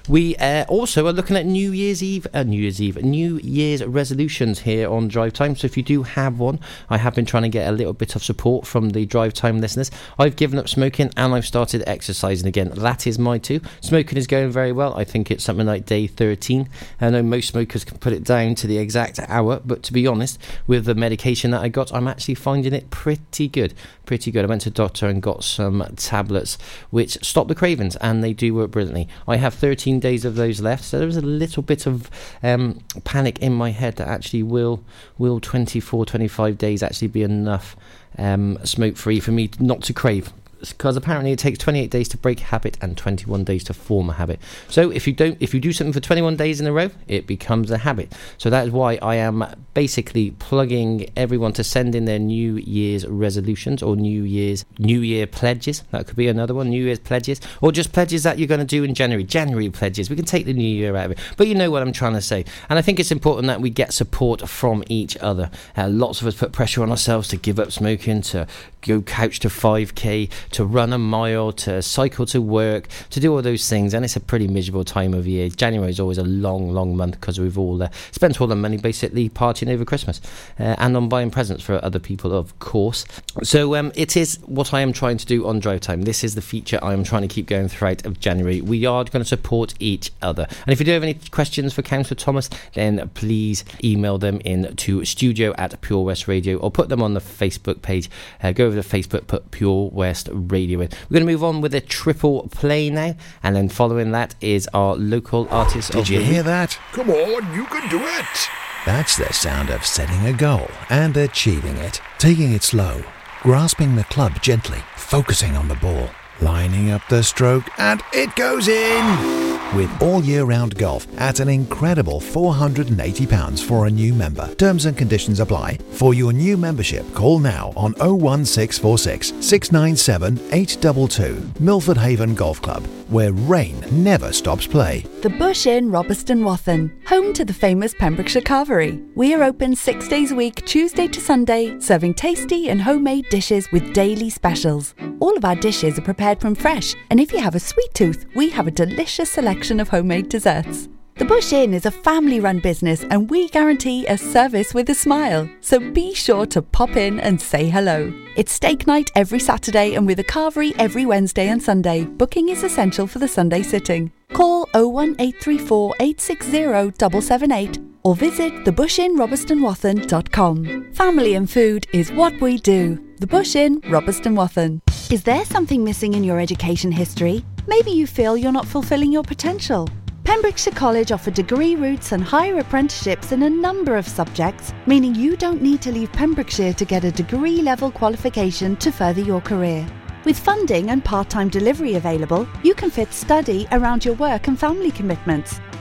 We 0.07 0.37
uh, 0.37 0.67
also 0.69 1.07
are 1.07 1.15
looking 1.15 1.35
at 1.35 1.47
New 1.47 1.73
Year's 1.73 2.03
Eve, 2.03 2.27
uh, 2.35 2.43
New 2.43 2.61
Year's 2.61 2.79
Eve, 2.79 3.03
New 3.03 3.39
Year's 3.39 3.83
resolutions 3.83 4.59
here 4.61 4.87
on 4.87 5.09
Drive 5.09 5.33
Time. 5.33 5.57
So 5.57 5.65
if 5.65 5.79
you 5.79 5.83
do 5.83 6.03
have 6.03 6.39
one, 6.39 6.61
I 6.91 6.99
have 6.99 7.15
been 7.15 7.25
trying 7.25 7.45
to 7.45 7.49
get 7.49 7.67
a 7.67 7.73
little 7.73 7.95
bit 7.95 8.15
of 8.15 8.23
support 8.23 8.67
from 8.67 8.91
the 8.91 9.07
Drive 9.07 9.33
Time 9.33 9.63
listeners. 9.63 9.91
I've 10.19 10.37
given 10.37 10.59
up 10.59 10.69
smoking 10.69 11.11
and 11.17 11.33
I've 11.33 11.47
started 11.47 11.83
exercising 11.87 12.47
again. 12.47 12.69
That 12.75 13.07
is 13.07 13.19
my 13.19 13.39
two. 13.39 13.63
Smoking 13.81 14.19
is 14.19 14.27
going 14.27 14.51
very 14.51 14.73
well. 14.73 14.95
I 14.95 15.05
think 15.05 15.31
it's 15.31 15.43
something 15.43 15.67
like 15.67 15.87
day 15.87 16.07
13. 16.07 16.69
I 17.01 17.09
know 17.09 17.23
most 17.23 17.49
smokers 17.49 17.87
can 17.87 17.97
put 17.97 18.13
it 18.13 18.25
down 18.25 18.57
to 18.57 18.67
the 18.67 18.77
exact 18.77 19.19
hour, 19.21 19.63
but 19.65 19.83
to 19.85 19.93
be 19.95 20.07
honest, 20.07 20.39
with 20.67 20.85
the 20.85 20.95
medication 20.95 21.53
that 21.53 21.63
I 21.63 21.69
got, 21.69 21.95
I'm 21.95 22.09
actually 22.09 22.35
finding 22.35 22.75
it 22.75 22.91
pretty 22.91 23.49
good. 23.49 23.73
Pretty 24.05 24.31
good. 24.31 24.45
I 24.45 24.49
went 24.49 24.61
to 24.63 24.71
doctor 24.71 25.09
and 25.09 25.23
got 25.23 25.45
some 25.45 25.83
tablets 25.97 26.59
which 26.91 27.25
stop 27.25 27.49
the 27.49 27.55
cravings 27.55 27.97
and 27.97 28.23
they 28.23 28.35
do 28.35 28.53
work 28.53 28.71
brilliantly. 28.71 29.09
I 29.27 29.37
have 29.37 29.55
13 29.55 29.94
days 30.01 30.25
of 30.25 30.37
those 30.37 30.61
left, 30.61 30.85
so 30.85 30.99
there 30.99 31.07
was 31.07 31.17
a 31.17 31.23
little 31.23 31.63
bit 31.63 31.87
of 31.87 32.11
um, 32.43 32.81
panic 33.05 33.39
in 33.41 33.53
my 33.53 33.71
head 33.71 33.97
that 33.97 34.09
actually 34.09 34.43
will 34.43 34.85
will 35.19 35.41
24, 35.41 36.07
25 36.07 36.59
days 36.59 36.83
actually 36.83 37.09
be 37.09 37.23
enough 37.23 37.77
um, 38.19 38.59
smoke 38.65 38.97
free 38.97 39.21
for 39.21 39.33
me 39.33 39.51
not 39.59 39.83
to 39.83 39.93
crave 39.93 40.33
because 40.73 40.97
apparently 40.97 41.33
it 41.33 41.39
takes 41.39 41.59
28 41.59 41.91
days 41.91 42.09
to 42.09 42.17
break 42.17 42.41
a 42.41 42.45
habit 42.45 42.79
and 42.81 42.97
21 42.97 43.45
days 43.45 43.65
to 43.65 43.75
form 43.75 44.11
a 44.11 44.15
habit. 44.15 44.41
So 44.69 44.91
if 44.91 45.07
you 45.07 45.13
don't, 45.13 45.37
if 45.41 45.55
you 45.55 45.61
do 45.61 45.73
something 45.73 45.93
for 45.93 46.01
21 46.01 46.37
days 46.37 46.61
in 46.61 46.67
a 46.67 46.73
row, 46.73 46.91
it 47.09 47.27
becomes 47.27 47.71
a 47.71 47.79
habit. 47.79 48.13
So 48.39 48.51
that 48.51 48.67
is 48.67 48.71
why 48.71 48.99
I 49.03 49.17
am 49.17 49.45
basically 49.75 50.31
plugging 50.33 51.11
everyone 51.17 51.53
to 51.55 51.65
send 51.65 51.95
in 51.95 52.05
their 52.05 52.19
New 52.19 52.57
Year's 52.57 53.07
resolutions 53.07 53.83
or 53.83 53.97
New 53.97 54.23
Year's 54.23 54.65
New 54.79 55.01
Year 55.01 55.27
pledges. 55.27 55.83
That 55.91 56.07
could 56.07 56.17
be 56.17 56.29
another 56.29 56.55
one, 56.55 56.71
New 56.71 56.85
Year's 56.85 56.99
pledges, 56.99 57.41
or 57.61 57.73
just 57.73 57.93
pledges 57.93 58.23
that 58.23 58.39
you're 58.39 58.49
going 58.49 58.61
to 58.61 58.67
do 58.67 58.85
in 58.85 58.95
January. 58.95 59.25
January 59.25 59.71
pledges. 59.71 60.11
We 60.11 60.17
can 60.17 60.25
take 60.25 60.47
the 60.47 60.53
New 60.53 60.63
Year 60.63 60.97
out 60.97 61.07
of 61.07 61.13
it, 61.13 61.19
but 61.37 61.49
you 61.49 61.55
know 61.55 61.71
what 61.71 61.83
I'm 61.83 61.93
trying 61.93 62.15
to 62.15 62.23
say. 62.23 62.45
And 62.69 62.79
I 62.79 62.83
think 62.83 63.01
it's 63.01 63.11
important 63.11 63.47
that 63.49 63.61
we 63.61 63.71
get 63.71 63.93
support 63.93 64.49
from 64.49 64.85
each 64.89 65.17
other. 65.19 65.51
Uh, 65.77 65.89
lots 65.89 66.21
of 66.21 66.27
us 66.27 66.35
put 66.35 66.53
pressure 66.53 66.83
on 66.83 66.91
ourselves 66.91 67.29
to 67.29 67.37
give 67.37 67.59
up 67.59 67.73
smoking, 67.73 68.23
to 68.23 68.47
go 68.85 69.03
couch 69.03 69.41
to 69.41 69.49
5k, 69.49 70.31
to 70.53 70.65
run 70.65 70.93
a 70.93 70.99
mile, 70.99 71.53
to 71.53 71.83
cycle 71.83 72.27
to 72.27 72.41
work, 72.41 72.89
to 73.11 73.21
do 73.21 73.35
all 73.35 73.43
those 73.43 73.69
things. 73.69 73.95
And 73.95 74.05
it's 74.05 74.17
a 74.17 74.21
pretty 74.21 74.49
miserable 74.49 74.85
time 74.85 75.15
of 75.15 75.27
year. 75.27 75.49
January 75.49 75.91
is 75.91 76.01
always 76.01 76.19
a 76.19 76.25
long, 76.25 76.73
long 76.73 76.97
month 76.97 77.21
because 77.21 77.41
we've 77.41 77.59
all 77.59 77.83
uh, 77.83 77.89
spent 78.13 78.41
all 78.41 78.47
the 78.47 78.57
money 78.57 78.77
basically 78.77 79.29
partying 79.29 79.73
over 79.73 79.85
Christmas 79.85 80.21
uh, 80.59 80.77
and 80.79 80.97
on 80.97 81.09
buying 81.09 81.31
presents 81.31 81.63
for 81.63 81.83
other 81.85 81.99
people, 81.99 82.33
of 82.33 82.59
course. 82.59 83.05
So 83.43 83.75
um, 83.75 83.93
it 83.95 84.17
is 84.17 84.39
what 84.47 84.73
I 84.73 84.81
am 84.81 84.93
trying 84.93 85.17
to 85.19 85.27
do 85.27 85.47
on 85.47 85.61
Drive 85.61 85.81
Time. 85.81 86.03
This 86.03 86.23
is 86.23 86.35
the 86.35 86.43
feature 86.43 86.79
I 86.83 86.93
am 86.93 87.05
trying 87.05 87.23
to 87.23 87.29
keep 87.29 87.47
going 87.47 87.69
throughout 87.69 88.05
of 88.07 88.21
January. 88.21 88.61
We 88.61 88.87
are 88.87 89.05
going 89.05 89.23
to 89.23 89.29
support 89.29 89.75
each 89.79 90.13
other. 90.23 90.47
And 90.67 90.73
if 90.73 90.81
you 90.81 90.87
do 90.87 90.93
have 90.93 91.03
any 91.03 91.15
questions 91.31 91.73
for 91.73 91.83
Councillor 91.83 92.17
Thomas, 92.17 92.51
then 92.75 93.09
please 93.15 93.65
email 93.83 94.19
them 94.19 94.41
in 94.45 94.75
to 94.77 95.05
studio 95.05 95.55
at 95.59 95.81
Pure 95.81 96.05
West 96.05 96.29
Radio 96.29 96.59
or 96.59 96.71
put 96.71 96.89
them 96.89 97.03
on 97.03 97.15
the 97.15 97.21
Facebook 97.21 97.83
page. 97.83 98.11
Uh, 98.43 98.53
go 98.53 98.67
over 98.75 98.83
to 98.83 98.97
Facebook, 98.97 99.27
put 99.27 99.51
Pure 99.51 99.91
West 99.93 100.29
Radio 100.33 100.81
in. 100.81 100.89
We're 101.09 101.15
going 101.15 101.27
to 101.27 101.33
move 101.33 101.45
on 101.45 101.61
with 101.61 101.75
a 101.75 101.81
triple 101.81 102.49
play 102.51 102.91
now, 102.91 103.15
and 103.43 103.57
then 103.57 103.69
following 103.69 104.13
that 104.13 104.35
is 104.41 104.69
our 104.75 104.95
local 104.97 105.49
artist 105.51 105.93
Did 105.93 106.01
of 106.03 106.09
you 106.11 106.19
the 106.19 106.25
hear 106.25 106.37
week. 106.37 106.45
that? 106.47 106.79
Come 106.93 107.11
on, 107.11 107.55
you 107.55 107.65
can 107.67 107.89
do 107.89 108.01
it. 108.01 108.49
That's 108.87 109.17
the 109.17 109.33
sound 109.33 109.71
of 109.71 109.85
setting 109.87 110.27
a 110.27 110.33
goal 110.33 110.69
and 110.91 111.17
achieving 111.17 111.77
it. 111.77 112.01
Taking 112.19 112.53
it 112.53 112.63
slow, 112.63 113.03
grasping 113.43 113.97
the 113.97 114.05
club 114.05 114.43
gently, 114.43 114.81
focusing 114.97 115.57
on 115.57 115.69
the 115.69 115.75
ball, 115.77 116.11
lining 116.41 116.91
up 116.91 117.03
the 117.09 117.23
stroke, 117.23 117.65
and 117.79 118.03
it 118.13 118.35
goes 118.37 118.69
in. 118.69 119.64
With 119.73 119.91
all 120.01 120.23
year 120.23 120.45
round 120.45 120.77
golf 120.79 121.09
at 121.19 121.41
an 121.41 121.49
incredible 121.49 122.21
£480 122.21 123.65
for 123.65 123.87
a 123.87 123.91
new 123.91 124.15
member. 124.15 124.55
Terms 124.55 124.85
and 124.85 124.97
conditions 124.97 125.41
apply. 125.41 125.79
For 125.91 126.15
your 126.15 126.33
new 126.33 126.57
membership, 126.57 127.13
call 127.13 127.41
now 127.41 127.73
on 127.77 127.93
01646 127.95 129.33
697 129.41 130.39
822 130.53 131.51
Milford 131.59 131.97
Haven 131.97 132.37
Golf 132.37 132.63
Club, 132.63 132.85
where 133.09 133.33
rain 133.33 133.85
never 133.91 134.33
stops 134.33 134.65
play. 134.65 135.01
The 135.23 135.31
Bush 135.31 135.67
Inn, 135.67 135.91
Robeston 135.91 136.45
Wathen, 136.45 136.93
home 137.07 137.33
to 137.33 137.45
the 137.45 137.53
famous 137.53 137.95
Pembrokeshire 137.95 138.43
Carvery. 138.43 139.05
We 139.17 139.35
are 139.35 139.43
open 139.43 139.75
six 139.75 140.07
days 140.07 140.31
a 140.31 140.37
week, 140.37 140.65
Tuesday 140.67 141.09
to 141.09 141.21
Sunday, 141.21 141.81
serving 141.81 142.15
tasty 142.15 142.69
and 142.69 142.81
homemade 142.81 143.29
dishes 143.29 143.73
with 143.73 143.93
daily 143.93 144.31
specials. 144.31 144.95
All 145.19 145.37
of 145.37 145.45
our 145.45 145.57
dishes 145.57 145.99
are 145.99 146.03
prepared 146.03 146.41
from 146.41 146.55
fresh, 146.55 146.95
and 147.11 147.19
if 147.19 147.33
you 147.33 147.41
have 147.41 147.57
a 147.57 147.61
sweet 147.61 147.93
tooth, 147.95 148.25
we 148.37 148.51
have 148.51 148.69
a 148.69 148.71
delicious 148.71 149.31
selection 149.31 149.54
of 149.81 149.89
homemade 149.89 150.29
desserts. 150.29 150.89
The 151.17 151.25
Bush 151.25 151.53
Inn 151.53 151.75
is 151.75 151.87
a 151.87 151.93
family 151.93 152.41
run 152.41 152.59
business 152.59 153.05
and 153.05 153.31
we 153.31 153.49
guarantee 153.49 154.05
a 154.07 154.19
service 154.19 154.75
with 154.75 154.91
a 154.91 154.97
smile. 154.97 155.49
So 155.61 155.79
be 155.93 156.13
sure 156.13 156.45
to 156.47 156.61
pop 156.61 156.97
in 156.97 157.21
and 157.21 157.41
say 157.41 157.69
hello. 157.69 158.13
It's 158.37 158.51
steak 158.53 158.89
night 158.89 159.13
every 159.15 159.39
Saturday 159.39 159.95
and 159.95 160.09
with 160.09 160.19
a 160.19 160.25
carvery 160.25 160.75
every 160.77 161.07
Wednesday 161.07 161.47
and 161.49 161.63
Sunday. 161.63 162.05
Booking 162.05 162.49
is 162.49 162.65
essential 162.65 163.07
for 163.07 163.21
the 163.21 163.29
Sunday 163.29 163.63
sitting. 163.63 164.11
Call 164.33 164.63
01834 164.75 165.95
860 166.01 166.51
778 166.51 167.79
or 168.03 168.17
visit 168.17 168.53
thebushinrobertsonwathen.com. 168.65 170.93
Family 170.95 171.35
and 171.35 171.49
food 171.49 171.87
is 171.93 172.11
what 172.11 172.41
we 172.41 172.59
do. 172.59 172.99
The 173.21 173.29
Bush 173.29 173.55
Inn, 173.55 173.81
Robeston 173.83 174.35
Wathen. 174.35 174.81
Is 175.13 175.23
there 175.23 175.45
something 175.45 175.85
missing 175.85 176.15
in 176.15 176.25
your 176.25 176.41
education 176.41 176.91
history? 176.91 177.45
Maybe 177.67 177.93
you 177.93 178.07
feel 178.07 178.37
you're 178.37 178.53
not 178.53 178.67
fulfilling 178.67 179.11
your 179.11 179.23
potential. 179.23 179.89
Pembrokeshire 180.25 180.75
College 180.75 181.13
offer 181.13 181.31
degree 181.31 181.77
routes 181.77 182.13
and 182.13 182.23
higher 182.23 182.59
apprenticeships 182.59 183.33
in 183.33 183.43
a 183.43 183.51
number 183.51 183.97
of 183.97 184.07
subjects, 184.07 184.75
meaning 184.87 185.15
you 185.15 185.37
don't 185.37 185.63
need 185.63 185.81
to 185.83 185.93
leave 185.93 186.13
Pembrokeshire 186.13 186.75
to 186.75 186.85
get 186.85 187.05
a 187.05 187.11
degree 187.11 187.63
level 187.63 187.91
qualification 187.91 188.77
to 188.77 188.93
further 188.93 189.23
your 189.23 189.41
career. 189.41 189.87
With 190.25 190.39
funding 190.39 190.91
and 190.91 191.05
part 191.05 191.31
time 191.31 191.49
delivery 191.49 191.95
available, 191.95 192.47
you 192.63 192.75
can 192.75 192.91
fit 192.91 193.13
study 193.13 193.67
around 193.73 194.05
your 194.05 194.15
work 194.15 194.49
and 194.49 194.59
family 194.59 194.91
commitments. 194.91 195.61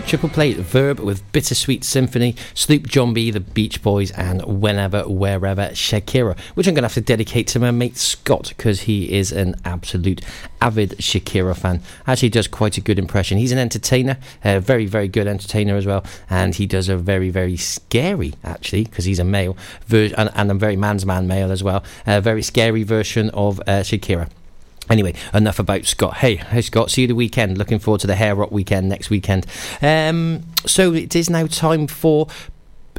Triple 0.00 0.30
play. 0.30 0.54
Verve 0.54 1.00
with 1.00 1.30
Bittersweet 1.32 1.84
Symphony, 1.84 2.34
Sloop 2.54 2.86
John 2.86 3.12
B, 3.12 3.30
the 3.30 3.40
Beach 3.40 3.82
Boys, 3.82 4.10
and 4.12 4.42
Whenever, 4.42 5.02
Wherever, 5.02 5.68
Shakira, 5.68 6.38
which 6.54 6.66
I'm 6.66 6.72
going 6.72 6.82
to 6.82 6.86
have 6.86 6.94
to 6.94 7.02
dedicate 7.02 7.46
to 7.48 7.58
my 7.58 7.70
mate 7.70 7.98
Scott 7.98 8.54
because 8.56 8.82
he 8.82 9.12
is 9.12 9.32
an 9.32 9.54
absolute 9.66 10.22
avid 10.62 10.92
Shakira 10.92 11.54
fan. 11.54 11.82
Actually, 12.06 12.30
does 12.30 12.48
quite 12.48 12.78
a 12.78 12.80
good 12.80 12.98
impression. 12.98 13.36
He's 13.36 13.52
an 13.52 13.58
entertainer, 13.58 14.16
a 14.42 14.60
very, 14.60 14.86
very 14.86 15.08
good 15.08 15.26
entertainer 15.26 15.76
as 15.76 15.84
well, 15.84 16.04
and 16.30 16.54
he 16.54 16.66
does 16.66 16.88
a 16.88 16.96
very, 16.96 17.28
very 17.28 17.58
scary, 17.58 18.32
actually, 18.44 18.84
because 18.84 19.04
he's 19.04 19.18
a 19.18 19.24
male, 19.24 19.56
ver- 19.86 20.14
and, 20.16 20.30
and 20.34 20.50
a 20.50 20.54
very 20.54 20.76
man's 20.76 21.04
man 21.04 21.26
male 21.26 21.52
as 21.52 21.62
well, 21.62 21.84
a 22.06 22.20
very 22.20 22.42
scary 22.42 22.82
version 22.82 23.28
of 23.30 23.60
uh, 23.60 23.82
Shakira. 23.82 24.28
Anyway, 24.90 25.14
enough 25.32 25.58
about 25.58 25.84
Scott. 25.84 26.18
Hey, 26.18 26.36
hey 26.36 26.60
Scott, 26.60 26.90
see 26.90 27.02
you 27.02 27.08
the 27.08 27.14
weekend. 27.14 27.56
Looking 27.56 27.78
forward 27.78 28.00
to 28.00 28.06
the 28.06 28.16
Hair 28.16 28.34
Rock 28.34 28.50
weekend 28.50 28.88
next 28.88 29.10
weekend. 29.10 29.46
Um, 29.80 30.42
so 30.66 30.92
it 30.92 31.14
is 31.14 31.30
now 31.30 31.46
time 31.46 31.86
for 31.86 32.28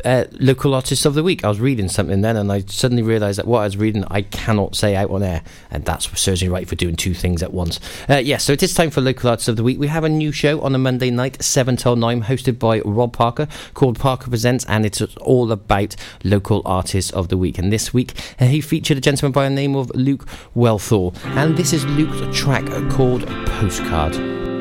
uh, 0.05 0.25
local 0.33 0.73
artists 0.73 1.05
of 1.05 1.13
the 1.13 1.23
week. 1.23 1.43
I 1.43 1.49
was 1.49 1.59
reading 1.59 1.89
something 1.89 2.21
then, 2.21 2.35
and 2.35 2.51
I 2.51 2.61
suddenly 2.61 3.03
realised 3.03 3.39
that 3.39 3.47
what 3.47 3.59
I 3.59 3.65
was 3.65 3.77
reading 3.77 4.03
I 4.05 4.23
cannot 4.23 4.75
say 4.75 4.95
out 4.95 5.11
on 5.11 5.23
air, 5.23 5.43
and 5.71 5.85
that's 5.85 6.09
certainly 6.19 6.51
right 6.51 6.67
for 6.67 6.75
doing 6.75 6.95
two 6.95 7.13
things 7.13 7.41
at 7.43 7.53
once. 7.53 7.79
Uh, 8.09 8.15
yes, 8.15 8.43
so 8.43 8.53
it 8.53 8.63
is 8.63 8.73
time 8.73 8.89
for 8.89 9.01
local 9.01 9.29
artists 9.29 9.47
of 9.47 9.55
the 9.55 9.63
week. 9.63 9.79
We 9.79 9.87
have 9.87 10.03
a 10.03 10.09
new 10.09 10.31
show 10.31 10.61
on 10.61 10.75
a 10.75 10.77
Monday 10.77 11.11
night, 11.11 11.41
seven 11.43 11.77
till 11.77 11.95
nine, 11.95 12.23
hosted 12.23 12.59
by 12.59 12.81
Rob 12.81 13.13
Parker, 13.13 13.47
called 13.73 13.99
Parker 13.99 14.29
Presents, 14.29 14.65
and 14.65 14.85
it's 14.85 15.01
all 15.17 15.51
about 15.51 15.95
local 16.23 16.61
artists 16.65 17.11
of 17.11 17.29
the 17.29 17.37
week. 17.37 17.57
And 17.57 17.71
this 17.71 17.93
week 17.93 18.13
uh, 18.39 18.45
he 18.45 18.61
featured 18.61 18.97
a 18.97 19.01
gentleman 19.01 19.31
by 19.31 19.47
the 19.47 19.55
name 19.55 19.75
of 19.75 19.91
Luke 19.95 20.25
Wellthall, 20.55 21.15
and 21.37 21.57
this 21.57 21.73
is 21.73 21.85
Luke's 21.85 22.37
track 22.37 22.65
called 22.91 23.27
Postcard. 23.45 24.53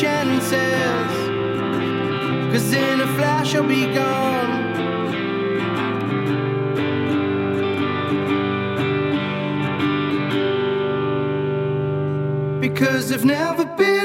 Chances, 0.00 1.12
cause 2.52 2.72
in 2.74 3.00
a 3.00 3.06
flash 3.16 3.54
I'll 3.54 3.66
be 3.66 3.86
gone. 3.94 4.52
Because 12.60 13.10
I've 13.10 13.24
never 13.24 13.64
been 13.64 13.95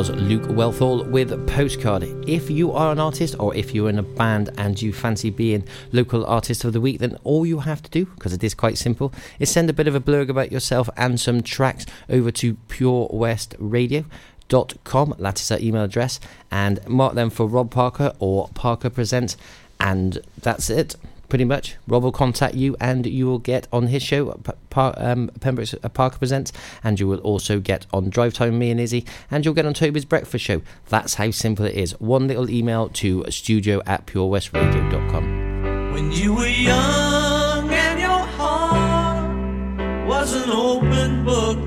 was 0.00 0.10
Luke 0.12 0.44
Wealthall 0.44 1.06
with 1.10 1.46
Postcard. 1.46 2.04
If 2.26 2.48
you 2.48 2.72
are 2.72 2.90
an 2.90 2.98
artist 2.98 3.36
or 3.38 3.54
if 3.54 3.74
you're 3.74 3.90
in 3.90 3.98
a 3.98 4.02
band 4.02 4.48
and 4.56 4.80
you 4.80 4.94
fancy 4.94 5.28
being 5.28 5.62
local 5.92 6.24
artist 6.24 6.64
of 6.64 6.72
the 6.72 6.80
week, 6.80 7.00
then 7.00 7.18
all 7.22 7.44
you 7.44 7.58
have 7.58 7.82
to 7.82 7.90
do, 7.90 8.06
because 8.06 8.32
it 8.32 8.42
is 8.42 8.54
quite 8.54 8.78
simple, 8.78 9.12
is 9.38 9.50
send 9.50 9.68
a 9.68 9.74
bit 9.74 9.86
of 9.86 9.94
a 9.94 10.00
blurb 10.00 10.30
about 10.30 10.50
yourself 10.50 10.88
and 10.96 11.20
some 11.20 11.42
tracks 11.42 11.84
over 12.08 12.30
to 12.30 12.54
Pure 12.68 13.10
West 13.12 13.54
Radio. 13.58 14.06
Dot 14.48 14.72
com, 14.84 15.14
that 15.18 15.38
is 15.38 15.50
our 15.50 15.58
email 15.58 15.84
address, 15.84 16.18
and 16.50 16.80
mark 16.88 17.12
them 17.12 17.28
for 17.28 17.46
Rob 17.46 17.70
Parker 17.70 18.14
or 18.18 18.48
Parker 18.54 18.88
Presents, 18.88 19.36
and 19.78 20.20
that's 20.40 20.70
it. 20.70 20.96
Pretty 21.30 21.44
much, 21.44 21.76
Rob 21.86 22.02
will 22.02 22.10
contact 22.10 22.56
you, 22.56 22.76
and 22.80 23.06
you 23.06 23.24
will 23.26 23.38
get 23.38 23.68
on 23.72 23.86
his 23.86 24.02
show, 24.02 24.32
P- 24.32 24.50
Par- 24.68 24.94
um, 24.96 25.30
uh, 25.40 25.88
Parker 25.90 26.18
Presents, 26.18 26.52
and 26.82 26.98
you 26.98 27.06
will 27.06 27.20
also 27.20 27.60
get 27.60 27.86
on 27.92 28.10
Drive 28.10 28.34
Time 28.34 28.58
me 28.58 28.72
and 28.72 28.80
Izzy, 28.80 29.04
and 29.30 29.44
you'll 29.44 29.54
get 29.54 29.64
on 29.64 29.72
Toby's 29.72 30.04
Breakfast 30.04 30.44
Show. 30.44 30.60
That's 30.88 31.14
how 31.14 31.30
simple 31.30 31.64
it 31.66 31.76
is. 31.76 31.92
One 32.00 32.26
little 32.26 32.50
email 32.50 32.88
to 32.88 33.24
studio 33.30 33.80
at 33.86 34.06
purewestradio.com. 34.06 35.92
When 35.92 36.10
you 36.10 36.34
were 36.34 36.48
young 36.48 37.70
and 37.70 38.00
your 38.00 38.10
heart 38.10 40.08
was 40.08 40.34
an 40.34 40.50
open 40.50 41.24
book, 41.24 41.58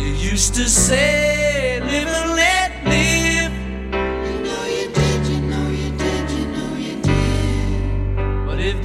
you 0.00 0.12
used 0.12 0.54
to 0.54 0.68
say, 0.68 1.31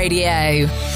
Radio. 0.00 0.89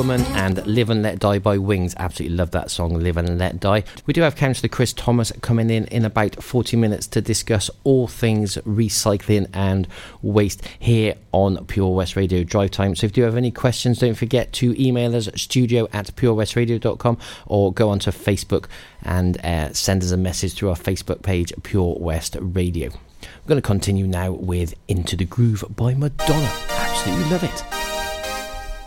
Woman 0.00 0.22
and 0.32 0.66
Live 0.66 0.88
and 0.88 1.02
Let 1.02 1.18
Die 1.18 1.38
by 1.40 1.58
Wings. 1.58 1.94
Absolutely 1.98 2.34
love 2.34 2.52
that 2.52 2.70
song, 2.70 2.94
Live 2.94 3.18
and 3.18 3.38
Let 3.38 3.60
Die. 3.60 3.84
We 4.06 4.14
do 4.14 4.22
have 4.22 4.34
Councillor 4.34 4.70
Chris 4.70 4.94
Thomas 4.94 5.30
coming 5.42 5.68
in 5.68 5.84
in 5.88 6.06
about 6.06 6.42
40 6.42 6.78
minutes 6.78 7.06
to 7.08 7.20
discuss 7.20 7.68
all 7.84 8.08
things 8.08 8.56
recycling 8.66 9.50
and 9.52 9.86
waste 10.22 10.66
here 10.78 11.16
on 11.32 11.66
Pure 11.66 11.94
West 11.94 12.16
Radio 12.16 12.44
Drive 12.44 12.70
Time. 12.70 12.96
So 12.96 13.04
if 13.04 13.18
you 13.18 13.24
have 13.24 13.36
any 13.36 13.50
questions, 13.50 13.98
don't 13.98 14.14
forget 14.14 14.54
to 14.54 14.74
email 14.82 15.14
us 15.14 15.28
studio 15.36 15.86
at 15.92 16.06
purewestradio.com 16.16 17.18
or 17.44 17.70
go 17.70 17.90
onto 17.90 18.10
Facebook 18.10 18.68
and 19.02 19.36
uh, 19.44 19.70
send 19.74 20.02
us 20.02 20.12
a 20.12 20.16
message 20.16 20.54
through 20.54 20.70
our 20.70 20.76
Facebook 20.76 21.20
page, 21.20 21.52
Pure 21.62 21.98
West 22.00 22.38
Radio. 22.40 22.88
We're 22.88 23.48
going 23.48 23.60
to 23.60 23.66
continue 23.66 24.06
now 24.06 24.32
with 24.32 24.72
Into 24.88 25.14
the 25.14 25.26
Groove 25.26 25.62
by 25.68 25.92
Madonna. 25.92 26.50
Absolutely 26.70 27.30
love 27.30 27.44
it 27.44 27.99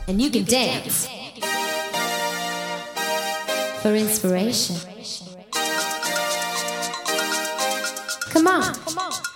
and 0.08 0.22
you 0.22 0.30
can 0.30 0.44
dance 0.44 1.08
for 3.82 3.94
inspiration. 3.94 4.76
Come 8.32 8.48
on. 8.48 9.33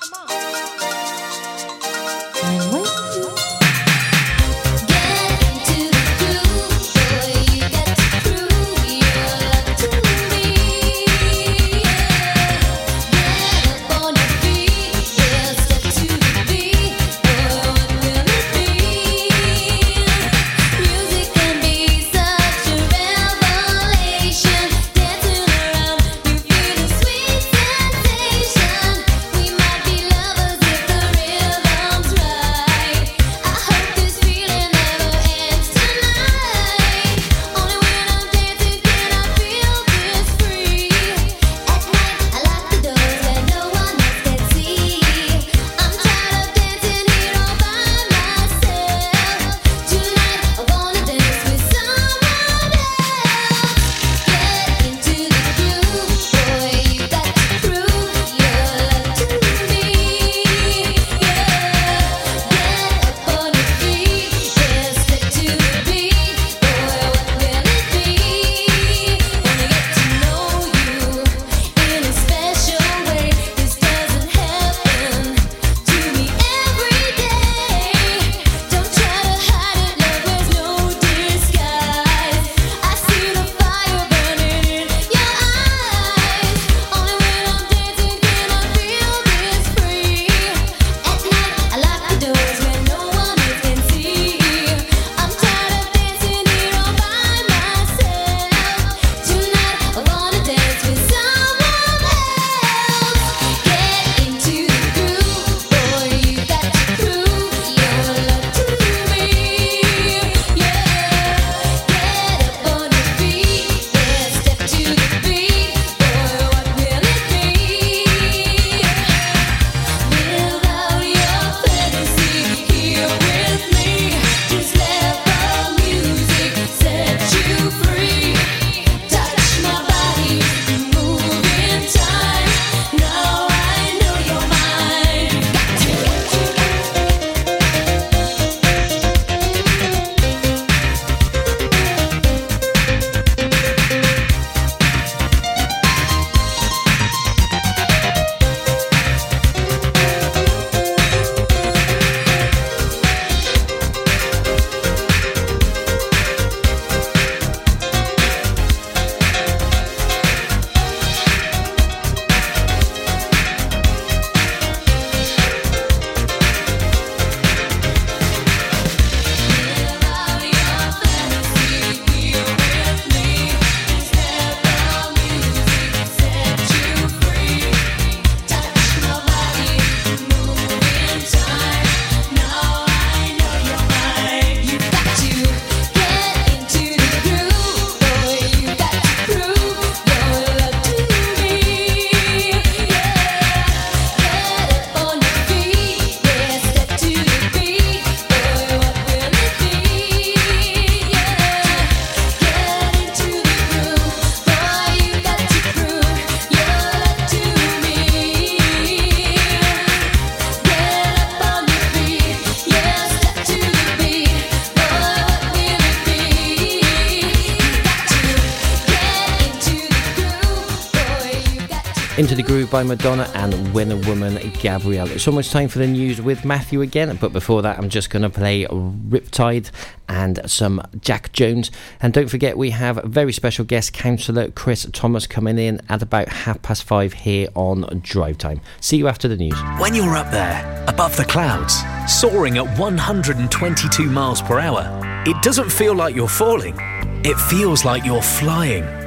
Into 222.17 222.33
the 222.33 222.41
Groove 222.41 222.71
by 222.71 222.81
Madonna 222.81 223.29
and 223.35 223.75
When 223.75 223.91
a 223.91 223.95
Woman 223.95 224.39
Gabrielle. 224.59 225.07
It's 225.11 225.27
almost 225.27 225.51
time 225.51 225.67
for 225.67 225.77
the 225.77 225.85
news 225.85 226.19
with 226.19 226.43
Matthew 226.45 226.81
again, 226.81 227.15
but 227.21 227.31
before 227.31 227.61
that, 227.61 227.77
I'm 227.77 227.89
just 227.89 228.09
going 228.09 228.23
to 228.23 228.29
play 228.31 228.65
Riptide 228.65 229.69
and 230.09 230.39
some 230.49 230.81
Jack 230.99 231.31
Jones. 231.31 231.69
And 232.01 232.13
don't 232.13 232.27
forget, 232.27 232.57
we 232.57 232.71
have 232.71 232.97
a 232.97 233.07
very 233.07 233.31
special 233.31 233.65
guest, 233.65 233.93
councillor 233.93 234.49
Chris 234.49 234.87
Thomas, 234.93 235.27
coming 235.27 235.59
in 235.59 235.79
at 235.89 236.01
about 236.01 236.29
half 236.29 236.59
past 236.63 236.85
five 236.85 237.13
here 237.13 237.49
on 237.53 237.99
Drive 238.01 238.39
Time. 238.39 238.61
See 238.81 238.97
you 238.97 239.07
after 239.07 239.27
the 239.27 239.37
news. 239.37 239.53
When 239.77 239.93
you're 239.93 240.15
up 240.15 240.31
there, 240.31 240.85
above 240.87 241.15
the 241.17 241.25
clouds, 241.25 241.83
soaring 242.11 242.57
at 242.57 242.79
122 242.79 244.09
miles 244.09 244.41
per 244.41 244.57
hour, 244.57 245.23
it 245.27 245.39
doesn't 245.43 245.71
feel 245.71 245.93
like 245.93 246.15
you're 246.15 246.27
falling. 246.27 246.75
It 247.23 247.37
feels 247.41 247.85
like 247.85 248.03
you're 248.05 248.23
flying. 248.23 249.06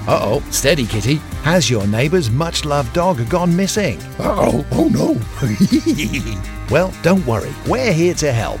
Uh 0.08 0.20
oh, 0.22 0.40
steady 0.50 0.86
kitty. 0.86 1.16
Has 1.42 1.68
your 1.68 1.84
neighbour's 1.86 2.30
much 2.30 2.64
loved 2.64 2.92
dog 2.92 3.28
gone 3.28 3.54
missing? 3.54 3.98
Uh 4.18 4.52
oh, 4.52 4.64
oh 4.72 4.88
no. 4.88 5.16
well, 6.70 6.92
don't 7.02 7.24
worry, 7.26 7.52
we're 7.66 7.92
here 7.92 8.14
to 8.14 8.32
help. 8.32 8.60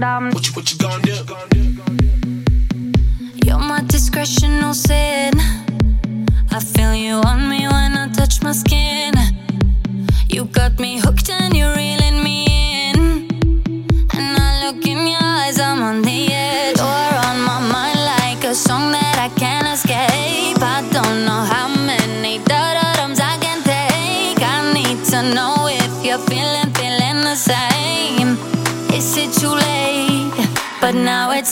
What 0.00 0.46
you, 0.46 0.52
what 0.52 0.72
you 0.72 0.78
gonna 0.78 1.02
do? 1.02 1.10
You're 3.44 3.58
my 3.58 3.80
discretional 3.80 4.72
sin. 4.72 5.32
I 6.52 6.60
feel 6.60 6.94
you 6.94 7.14
on 7.14 7.48
me 7.48 7.66
when 7.66 7.96
I 7.96 8.08
touch 8.12 8.40
my 8.40 8.52
skin. 8.52 9.14
You 10.28 10.44
got 10.44 10.78
me 10.78 11.00
hooked 11.00 11.30
and 11.30 11.56
you're 11.56 11.74
reeling 11.74 11.97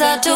now 0.01 0.15
it's 0.17 0.36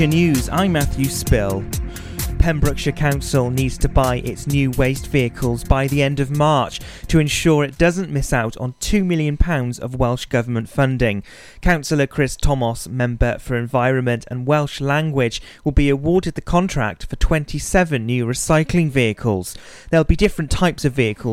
Pembrokeshire 0.00 0.18
News, 0.18 0.48
I'm 0.48 0.72
Matthew 0.72 1.04
Spill. 1.04 1.62
Pembrokeshire 2.38 2.94
Council 2.94 3.50
needs 3.50 3.76
to 3.76 3.86
buy 3.86 4.16
its 4.16 4.46
new 4.46 4.70
waste 4.78 5.08
vehicles 5.08 5.62
by 5.62 5.88
the 5.88 6.02
end 6.02 6.20
of 6.20 6.34
March 6.34 6.80
to 7.08 7.18
ensure 7.18 7.64
it 7.64 7.76
doesn't 7.76 8.10
miss 8.10 8.32
out 8.32 8.56
on 8.56 8.72
£2 8.80 9.04
million 9.04 9.36
of 9.82 9.96
Welsh 9.96 10.24
Government 10.24 10.70
funding. 10.70 11.22
Councillor 11.60 12.06
Chris 12.06 12.36
Thomas, 12.36 12.88
Member 12.88 13.38
for 13.38 13.58
Environment 13.58 14.24
and 14.30 14.46
Welsh 14.46 14.80
Language, 14.80 15.42
will 15.64 15.72
be 15.72 15.90
awarded 15.90 16.34
the 16.34 16.40
contract 16.40 17.04
for 17.04 17.16
27 17.16 18.06
new 18.06 18.24
recycling 18.24 18.88
vehicles. 18.88 19.54
There'll 19.90 20.04
be 20.04 20.16
different 20.16 20.50
types 20.50 20.86
of 20.86 20.94
vehicles 20.94 21.28